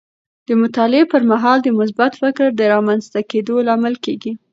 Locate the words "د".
0.47-0.49, 1.63-1.67, 2.55-2.61